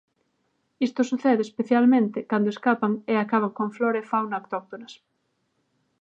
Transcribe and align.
Isto 0.87 1.01
sucede 1.11 1.41
especialmente 1.45 2.19
cando 2.31 2.53
escapan 2.53 2.93
e 3.11 3.13
acaban 3.17 3.55
con 3.57 3.67
flora 3.75 3.97
e 4.01 4.07
fauna 4.11 4.35
autóctonas. 4.39 4.93